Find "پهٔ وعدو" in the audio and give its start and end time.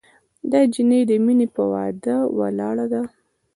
1.53-2.17